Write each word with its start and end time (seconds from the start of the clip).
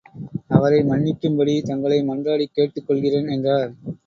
அவரை 0.47 0.79
மன்னிக்கும்படி 0.79 1.61
தங்களை 1.61 1.99
மன்றாடிக் 2.01 2.53
கேட்டுக் 2.53 2.87
கொள்கிறேன் 2.87 3.27
என்றார். 3.27 3.71